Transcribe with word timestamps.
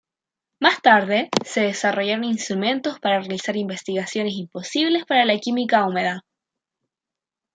Más 0.59 0.81
tarde, 0.81 1.29
se 1.45 1.61
desarrollaron 1.61 2.23
instrumentos 2.23 2.99
para 2.99 3.19
realizar 3.19 3.55
investigaciones 3.55 4.33
imposibles 4.33 5.05
para 5.05 5.25
la 5.25 5.37
química 5.37 5.85
húmeda. 5.85 6.25